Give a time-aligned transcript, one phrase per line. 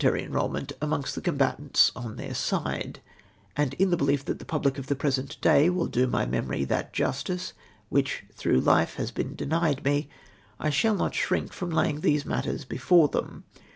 [0.01, 3.01] taiy enrolment amongst the combatants on their side;
[3.55, 6.67] and in tlie behef that the piibhc of tlie present day will do my memoiy
[6.67, 7.53] that justice
[7.93, 10.09] Avhich throngh life has been denied me,
[10.59, 13.43] I shall not shrink from laying these matters before them.